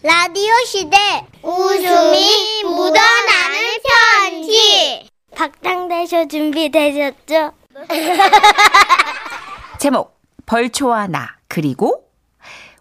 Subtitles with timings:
[0.00, 0.96] 라디오 시대
[1.42, 3.58] 웃음이 묻어나는
[4.22, 7.52] 편지 박장대쇼 준비되셨죠?
[9.80, 12.04] 제목 벌초와 나 그리고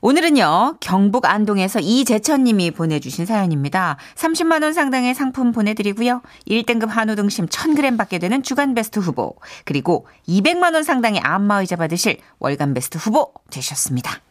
[0.02, 3.98] 오늘은요 경북 안동에서 이재천님이 보내주신 사연입니다.
[4.14, 6.22] 30만 원 상당의 상품 보내드리고요.
[6.48, 12.20] 1등급 한우 등심 1,000g 받게 되는 주간 베스트 후보 그리고 200만 원 상당의 안마의자 받으실
[12.38, 14.22] 월간 베스트 후보 되셨습니다.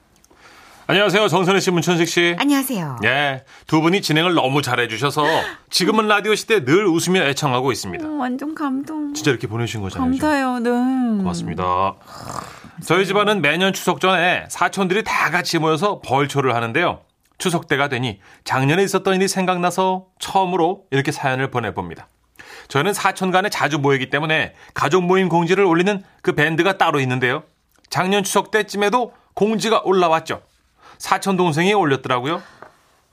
[0.89, 1.27] 안녕하세요.
[1.27, 2.37] 정선혜 씨, 문천식 씨.
[2.39, 2.99] 안녕하세요.
[3.05, 5.25] 예, 두 분이 진행을 너무 잘해주셔서
[5.69, 8.07] 지금은 라디오 시대 늘 웃으며 애청하고 있습니다.
[8.07, 9.13] 어, 완전 감동.
[9.13, 10.09] 진짜 이렇게 보내주신 거잖아요.
[10.09, 10.59] 감사해요.
[10.61, 10.71] 네.
[10.71, 11.95] 고맙습니다.
[12.85, 17.01] 저희 집안은 매년 추석 전에 사촌들이 다 같이 모여서 벌초를 하는데요.
[17.37, 22.07] 추석 때가 되니 작년에 있었던 일이 생각나서 처음으로 이렇게 사연을 보내봅니다.
[22.69, 27.43] 저는 사촌 간에 자주 모이기 때문에 가족 모임 공지를 올리는 그 밴드가 따로 있는데요.
[27.91, 30.43] 작년 추석 때쯤에도 공지가 올라왔죠.
[30.99, 32.43] 사촌 동생이 올렸더라고요.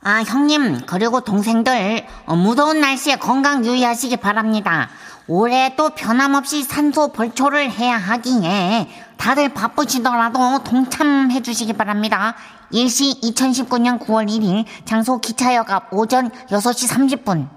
[0.05, 4.89] 아, 형님, 그리고 동생들, 어, 무더운 날씨에 건강 유의하시기 바랍니다.
[5.27, 12.35] 올해 또 변함없이 산소 벌초를 해야 하기에 다들 바쁘시더라도 동참해 주시기 바랍니다.
[12.71, 17.47] 일시 2019년 9월 1일, 장소 기차역 앞 오전 6시 30분.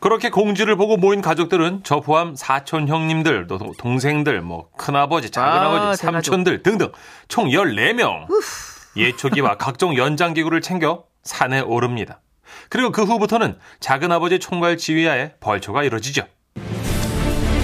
[0.00, 5.96] 그렇게 공지를 보고 모인 가족들은 저 포함 사촌 형님들, 또 동생들, 뭐 큰아버지, 작은아버지, 아,
[5.96, 6.92] 삼촌들 등등
[7.28, 8.26] 총 14명.
[8.96, 12.20] 예초기와 각종 연장기구를 챙겨 산에 오릅니다.
[12.68, 16.26] 그리고 그 후부터는 작은아버지 총괄 지휘하에 벌초가 이루어지죠.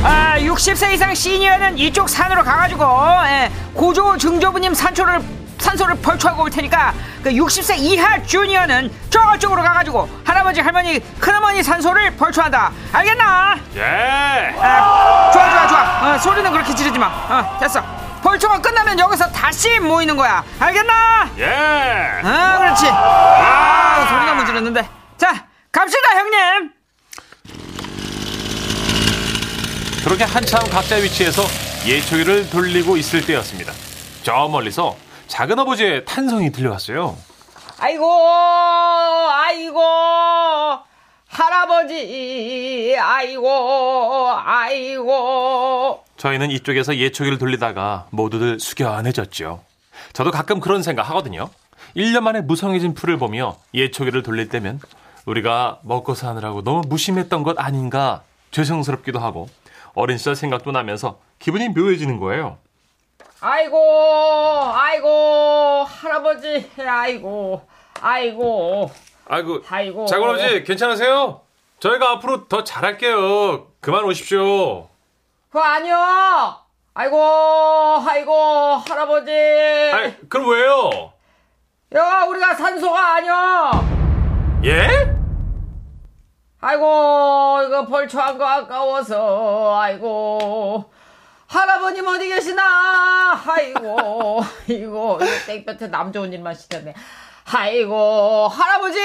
[0.03, 2.85] 아, 60세 이상 시니어는 이쪽 산으로 가가지고
[3.27, 5.21] 예, 고조 증조부님 산초를
[5.59, 12.73] 산소를 벌초하고 올 테니까 그 60세 이하 주니어는 저쪽으로 가가지고 할아버지 할머니 큰어머니 산소를 벌초한다
[12.93, 13.59] 알겠나?
[13.77, 14.55] 예!
[14.59, 17.85] 아, 좋아 좋아 좋아 어, 소리는 그렇게 지르지 마 어, 됐어
[18.23, 21.31] 벌초가 끝나면 여기서 다시 모이는 거야 알겠나?
[21.39, 21.47] 예!
[22.25, 26.73] 아 그렇지 아 소리 너무 지르는데 자 갑시다 형님
[30.05, 31.43] 그렇게 한참 각자 위치에서
[31.87, 33.73] 예초기를 돌리고 있을 때였습니다.
[34.23, 34.97] 저 멀리서
[35.29, 37.17] 작은 아버지의 탄성이 들려왔어요.
[37.79, 38.07] 아이고,
[39.31, 39.81] 아이고,
[41.29, 46.05] 할아버지, 아이고, 아이고.
[46.21, 49.65] 저희는 이쪽에서 예초기를 돌리다가 모두들 숙연해졌죠.
[50.13, 51.49] 저도 가끔 그런 생각 하거든요.
[51.97, 54.81] 1년 만에 무성해진 풀을 보며 예초기를 돌릴 때면
[55.25, 59.49] 우리가 먹고 사느라고 너무 무심했던 것 아닌가 죄송스럽기도 하고
[59.95, 62.59] 어린 시절 생각도 나면서 기분이 묘해지는 거예요.
[63.41, 63.79] 아이고,
[64.75, 67.67] 아이고, 할아버지, 아이고,
[68.03, 68.91] 아이고,
[69.25, 70.05] 아이고, 아이고.
[70.05, 71.41] 작은아버지 괜찮으세요?
[71.79, 73.69] 저희가 앞으로 더 잘할게요.
[73.81, 74.90] 그만 오십시오.
[75.51, 75.97] 그거 아니요.
[76.95, 78.33] 아이고, 아이고,
[78.89, 79.33] 할아버지.
[79.33, 81.13] 아이, 그럼 왜요?
[81.97, 83.71] 야, 우리가 산소가 아니야.
[84.65, 84.89] 예?
[86.61, 90.89] 아이고, 이거 벌초한 거 아까워서, 아이고.
[91.49, 93.43] 할아버님 어디 계시나?
[93.45, 96.95] 아이고, 이거 땡볕에 남 좋은 일만 시켰네.
[97.53, 99.01] 아이고, 할아버지!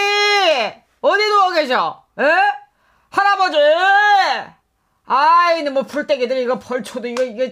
[1.01, 2.03] 어디 누워 계셔?
[2.19, 2.23] 에?
[3.09, 3.57] 할아버지!
[5.07, 7.47] 아이, 뭐 풀떼기들 이거 벌초도 이거, 이거,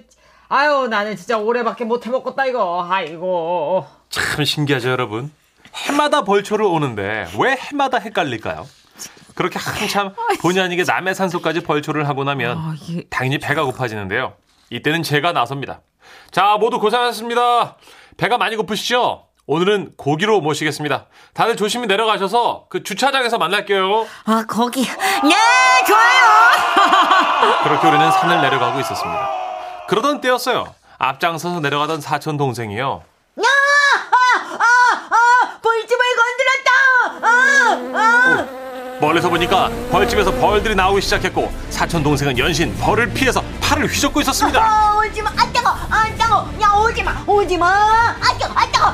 [0.50, 2.88] 아유, 나는 진짜 올해밖에 못 해먹겠다, 이거.
[2.90, 3.86] 아이고.
[4.10, 5.32] 참 신기하죠, 여러분.
[5.76, 8.68] 해마다 벌초를 오는데 왜 해마다 헷갈릴까요?
[9.34, 12.76] 그렇게 한참 본의 아니게 남의 산소까지 벌초를 하고 나면 아,
[13.10, 14.34] 당연히 배가 고파지는데요.
[14.70, 15.82] 이때는 제가 나섭니다.
[16.30, 17.78] 자, 모두 고생하셨습니다.
[18.18, 19.26] 배가 많이 고프시죠?
[19.48, 21.08] 오늘은 고기로 모시겠습니다.
[21.34, 24.06] 다들 조심히 내려가셔서 그 주차장에서 만날게요.
[24.26, 24.84] 아, 거기.
[24.84, 25.36] 네,
[25.88, 26.03] 좋아요!
[27.74, 29.30] 그렇게 우리는 산을 내려가고 있었습니다.
[29.88, 30.76] 그러던 때였어요.
[31.00, 33.02] 앞장서서 내려가던 사촌 동생이요.
[33.40, 33.44] 야!
[34.12, 34.58] 아!
[34.60, 35.10] 아!
[35.10, 35.60] 아!
[35.60, 37.28] 벌집을 건드렸다!
[37.28, 38.00] 아!
[38.00, 38.46] 아!
[39.02, 44.62] 멀리서 보니까 벌집에서 벌들이 나오기 시작했고 사촌 동생은 연신 벌을 피해서 팔을 휘젓고 있었습니다.
[44.64, 45.32] 아, 오지마!
[45.32, 45.70] 아, 따고!
[45.90, 46.62] 아, 따고!
[46.62, 47.24] 야, 오지마!
[47.26, 47.66] 오지마!
[47.68, 48.54] 아, 따고!
[48.56, 48.93] 아, 따고!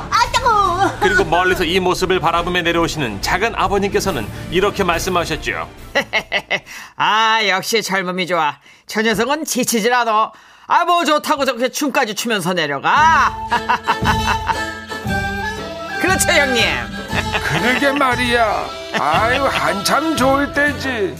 [1.00, 5.68] 그리고 멀리서 이 모습을 바라보며 내려오시는 작은 아버님께서는 이렇게 말씀하셨죠.
[6.96, 8.58] 아, 역시 젊음이 좋아.
[8.86, 10.32] 저 녀석은 지치질 않아.
[10.66, 13.34] 아, 뭐 좋다고 저렇게 춤까지 추면서 내려가.
[16.00, 16.64] 그렇죠, 형님.
[17.44, 18.66] 그러게 말이야.
[18.98, 21.14] 아유 한참 좋을 때지.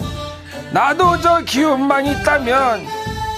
[0.72, 2.86] 나도 저 기운만 있다면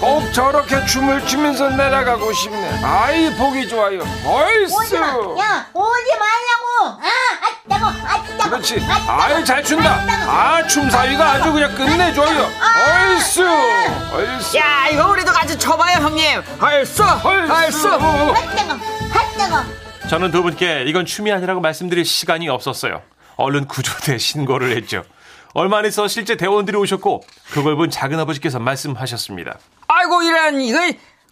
[0.03, 2.83] 꼭 저렇게 춤을 추면서 내려가고 싶네.
[2.83, 4.01] 아이 보기 좋아요.
[4.25, 4.75] 얼쑤.
[4.75, 5.07] 오지마!
[5.39, 6.99] 야, 오지 말라고!
[6.99, 7.07] 아!
[7.07, 7.85] 아, 따고!
[7.85, 8.49] 아, 따고!
[8.49, 8.85] 그렇지.
[8.85, 9.23] 아!
[9.23, 10.03] 아유 잘 춘다.
[10.27, 12.49] 아 춤 사위가 아주 그냥 끝내줘요.
[12.85, 13.45] 얼쑤.
[14.13, 14.57] 얼쑤.
[14.57, 16.41] 야, 이거 우리도 같이 쳐봐요, 형님.
[16.59, 17.01] 헐수.
[17.05, 18.05] 아, 따고!
[18.33, 20.09] 아, 따고!
[20.09, 23.01] 저는 두 분께 이건 춤이 아니라고 말씀드릴 시간이 없었어요.
[23.37, 25.03] 얼른 구조대 신고를 했죠.
[25.53, 27.21] 얼마 안 있어 실제 대원들이 오셨고
[27.51, 29.57] 그걸 본 작은아버지께서 말씀하셨습니다.
[29.87, 30.79] 아이고 이런 이거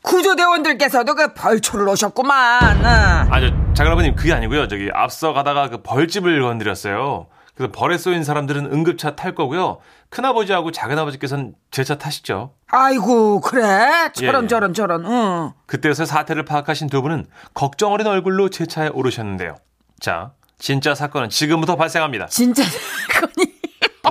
[0.03, 2.85] 구조대원들께서도 그 벌초를 오셨구만.
[2.85, 3.27] 어.
[3.31, 4.68] 아저 작은아버님 그게 아니고요.
[4.68, 7.27] 저기 앞서 가다가 그 벌집을 건드렸어요.
[7.56, 9.79] 그래서 벌에 쏘인 사람들은 응급차 탈 거고요.
[10.09, 12.53] 큰아버지하고 작은아버지께서는 제 차 타시죠.
[12.71, 14.47] 아이고 그래 저런 예, 예.
[14.47, 15.06] 저런 저런.
[15.06, 15.51] 응.
[15.68, 19.57] 그때서야 사태를 파악하신 두 분은 걱정 어린 얼굴로 제 차에 오르셨는데요.
[20.00, 22.27] 자, 진짜 사건은 지금부터 발생합니다.
[22.27, 22.63] 진짜
[23.12, 23.31] 사건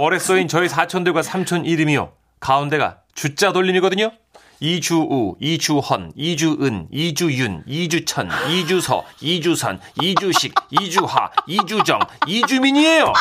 [0.00, 0.02] 이.
[0.02, 2.12] 벌에 쏘인 저희 사촌들과 삼촌 이름이요.
[2.40, 4.12] 가운데가 주자 돌림이거든요.
[4.62, 13.12] 이주우, 이주헌, 이주은, 이주윤, 이주천, 이주서, 이주선, 이주식, 이주하, 이주정, 이주민이에요.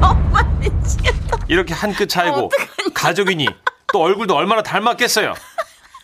[0.00, 1.38] 정말 미치겠다.
[1.48, 2.50] 이렇게 한 끗 차이고
[2.94, 3.46] 가족이니
[3.92, 5.34] 또 얼굴도 얼마나 닮았겠어요.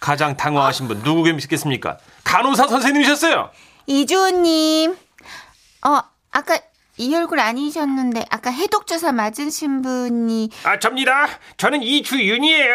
[0.01, 1.99] 가장 당황하신 분 누구 계시겠습니까?
[2.25, 3.51] 간호사 선생님이셨어요.
[3.87, 4.93] 이주호님,
[5.87, 6.01] 어,
[6.31, 6.59] 아까
[6.99, 11.27] 이 얼굴 아니셨는데, 아까 해독 주사 맞으신 분이, 아, 접니다.
[11.57, 12.75] 저는 이주윤이에요.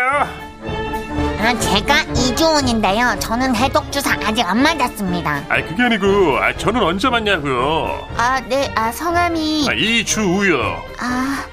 [1.39, 3.15] 아, 제가 이주원인데요.
[3.19, 5.45] 저는 해독 주사 아직 안 맞았습니다.
[5.49, 8.07] 아, 그게 아니고, 아, 저는 언제 맞냐고요.
[8.17, 10.83] 아, 네, 아, 성함이, 이주우요.
[10.99, 11.45] 아,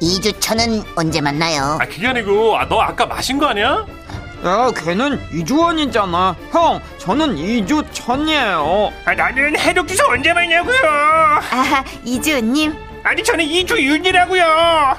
[0.00, 1.76] 이주천은 언제 만나요?
[1.78, 3.84] 아, 그게 아니고, 아, 너 아까 마신 거 아니야?
[4.44, 6.36] 야 걔는 이주원이잖아.
[6.52, 8.92] 형 저는 이주천이에요.
[9.04, 10.76] 아, 나는 해독주사 언제 맞냐고요.
[11.50, 14.44] 아, 이주호님, 아니, 저는 이주윤이라고요.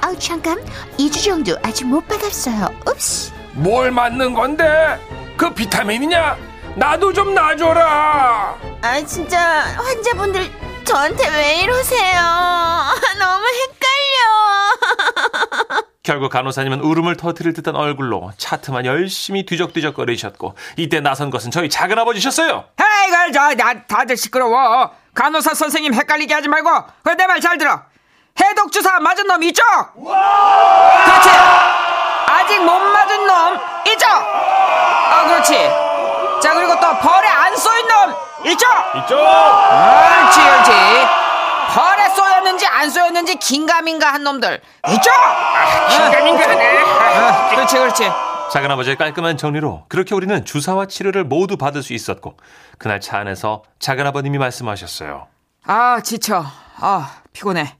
[0.00, 0.58] 아우, 잠깐,
[0.96, 2.68] 이주 정도 아직 못 받았어요.
[2.88, 3.32] 읍시.
[3.52, 4.98] 뭘 맞는 건데?
[5.36, 6.36] 그 비타민이냐?
[6.74, 8.56] 나도 좀 놔줘라.
[8.82, 9.38] 아, 진짜,
[9.76, 10.50] 환자분들,
[10.84, 12.20] 저한테 왜 이러세요?
[13.18, 13.44] 너무.
[16.08, 22.64] 결국 간호사님은 울음을 터뜨릴 듯한 얼굴로 차트만 열심히 뒤적뒤적거리셨고 이때 나선 것은 저희 작은아버지셨어요.
[22.80, 24.90] 헤이걸 저나 다들 시끄러워.
[25.12, 26.70] 간호사 선생님 헷갈리게 하지 말고
[27.02, 27.82] 그내말 잘 들어.
[28.40, 29.62] 해독 주사 맞은 놈 이쪽.
[29.94, 31.28] 그렇지.
[32.26, 33.58] 아직 못 맞은 놈
[33.92, 34.08] 이쪽.
[34.08, 35.52] 아 그렇지.
[36.42, 38.14] 자 그리고 또 벌에 안 쏘인 놈
[38.46, 38.66] 이쪽.
[38.96, 39.18] 이쪽!
[39.18, 41.27] 옳지 옳지.
[41.74, 45.12] 벌에 쏘였는지 안 쏘였는지 긴가민가 한 놈들 이쪽.
[45.90, 47.54] 긴가민가 하네.
[47.54, 48.04] 그렇지 그렇지.
[48.52, 52.36] 작은아버지의 깔끔한 정리로 그렇게 우리는 주사와 치료를 모두 받을 수 있었고
[52.78, 55.26] 그날 차 안에서 작은아버님이 말씀하셨어요.
[55.64, 56.44] 아 지쳐.
[56.80, 57.74] 아 피곤해.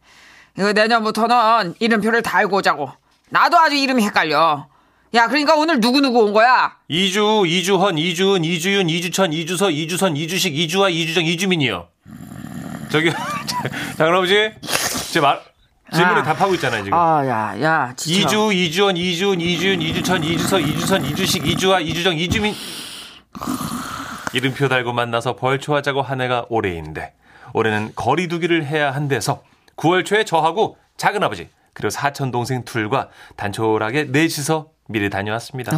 [0.58, 2.90] 이거 내년부터는 이름표를 달고 오자고.
[3.30, 4.66] 나도 아주 이름이 헷갈려.
[5.14, 6.76] 야 그러니까 오늘 누구 누구 온 거야?
[6.88, 11.88] 이주, 이주헌, 이주은, 이주윤, 이주천, 이주서, 이주선, 이주식, 이주화, 이주정, 이주민이요.
[12.90, 13.10] 저기
[13.96, 14.52] 작은아버지
[15.12, 15.40] 제 말
[15.92, 16.22] 질문에 아.
[16.22, 16.98] 답하고 있잖아요 지금.
[16.98, 18.20] 아 야야 지쳐.
[18.20, 22.54] 이주, 이주원, 이주은, 이주윤, 이주천, 이주서, 이주선, 이주식, 이주화, 이주정, 이주민.
[24.34, 27.14] 이름표 달고 만나서 벌초하자고 한 해가 올해인데
[27.54, 29.42] 올해는 거리두기를 해야 한대서
[29.76, 35.70] 9월 초에 저하고 작은 아버지 그리고 사촌 동생 둘과 단촐하게 넷이서 미리 다녀왔습니다.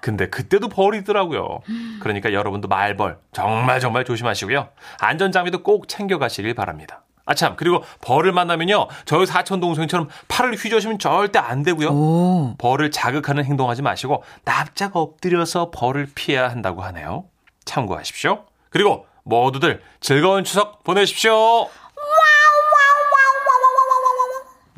[0.00, 1.60] 근데 그때도 벌이더라고요.
[2.00, 4.68] 그러니까 여러분도 말벌 정말 정말 조심하시고요.
[5.00, 7.02] 안전장비도 꼭 챙겨가시길 바랍니다.
[7.26, 12.56] 아참 그리고 벌을 만나면요 저희 사촌 동생처럼 팔을 휘저으시면 절대 안 되고요.
[12.56, 17.24] 벌을 자극하는 행동하지 마시고 납작 엎드려서 벌을 피해야 한다고 하네요.
[17.66, 18.44] 참고하십시오.
[18.70, 21.68] 그리고 모두들 즐거운 추석 보내십시오.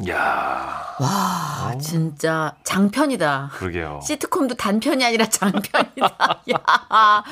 [0.08, 3.50] 야, 아, 진짜 장편이다.
[3.54, 4.00] 그러게요.
[4.02, 6.40] 시트콤도 단편이 아니라 장편이다.
[6.52, 7.24] 야.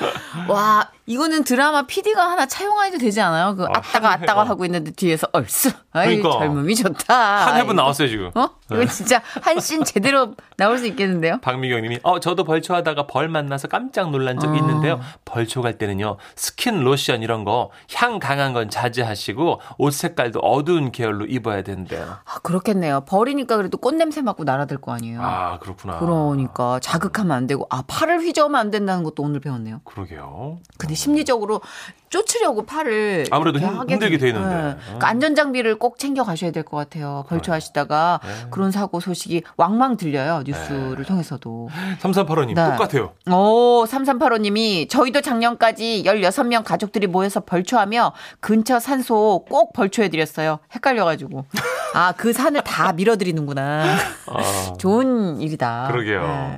[0.47, 3.55] 와, 이거는 드라마 PD가 하나 차용해도 되지 않아요?
[3.55, 4.43] 그 아, 한 해, 아따가 어.
[4.43, 5.71] 하고 있는데 뒤에서 얼쑤.
[5.93, 6.45] 아이, 그러니까.
[6.45, 7.47] 젊음이 좋다.
[7.47, 8.29] 한 회분 나왔어요 지금.
[8.35, 8.49] 어?
[8.71, 11.39] 이거 진짜 한 씬 제대로 나올 수 있겠는데요?
[11.41, 15.01] 박미경 님이 어 저도 벌초 하다가 벌 만나서 깜짝 놀란 적 있는데요.
[15.25, 21.25] 벌초 갈 때는요 스킨 로션 이런 거 향 강한 건 자제하시고 옷 색깔도 어두운 계열로
[21.25, 22.17] 입어야 된대요.
[22.25, 23.01] 아, 그렇 겠네요.
[23.07, 25.19] 벌이니까 그래도 꽃냄새 맡고 날아들 거 아니에요.
[25.21, 25.99] 아 그렇구나.
[25.99, 29.81] 그러니까 자극하면 안 되고 아 팔을 휘저으면 안 된다는 것도 오늘 배웠네요.
[29.83, 30.59] 그러게요.
[30.77, 31.61] 근데 심리적으로
[32.09, 34.55] 쫓으려고 팔을 아무래도 힘- 힘들게 되- 돼 있는데.
[34.55, 34.75] 네.
[34.85, 37.23] 그러니까 안전 장비를 꼭 챙겨 가셔야 될 것 같아요.
[37.29, 38.47] 벌초하시다가 네.
[38.51, 41.69] 그런 사고 소식이 왕왕 들려요 뉴스를 통해서도.
[42.01, 42.71] 3385님 네.
[42.71, 43.11] 똑같아요.
[43.31, 50.59] 오, 3385 님이 저희도 작년까지 16명 가족들이 모여서 벌초하며 근처 산소 꼭 벌초해 드렸어요.
[50.73, 51.45] 헷갈려 가지고.
[51.93, 53.97] 아, 그 산을 다 밀어드리는구나.
[54.27, 55.87] 아, 좋은 일이다.
[55.91, 56.21] 그러게요.
[56.21, 56.57] 네.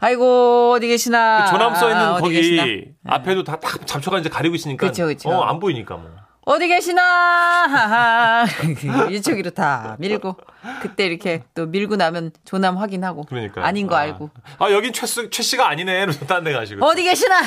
[0.00, 1.44] 아이고, 어디 계시나.
[1.44, 2.64] 그 조남 써 있는 아, 거기 계시나.
[3.06, 5.30] 앞에도 다딱 잡초가 이제 가리고 있으니까 그쵸, 그쵸.
[5.30, 6.10] 어, 안 보이니까 뭐.
[6.44, 7.00] 어디 계시나?
[7.00, 8.44] 하하.
[9.12, 10.36] 이쪽으로 다 밀고.
[10.80, 13.22] 그때 이렇게 또 밀고 나면 조남 확인하고.
[13.26, 14.28] 그러니까 아닌 거 알고.
[14.58, 16.06] 아 여긴 최, 씨- 최 씨가 아니네.
[16.26, 16.84] 딴데 가시고.
[16.84, 17.42] 어디 계시나?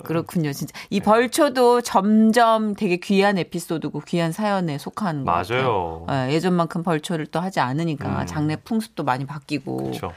[0.00, 0.52] 그렇군요.
[0.52, 6.04] 진짜 이 벌초도 점점 되게 귀한 에피소드고 귀한 사연에 속한 것 맞아요.
[6.06, 6.28] 같아요.
[6.30, 8.26] 예, 예전만큼 벌초를 또 하지 않으니까 음.
[8.26, 9.76] 장례 풍습도 많이 바뀌고.
[9.76, 10.12] 그렇죠.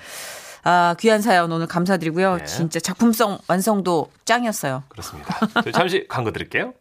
[0.64, 2.38] 아 귀한 사연 오늘 감사드리고요.
[2.38, 2.46] 네.
[2.46, 4.84] 진짜 작품성 완성도 짱이었어요.
[4.90, 5.38] 그렇습니다.
[5.72, 6.74] 잠시 광고 드릴게요.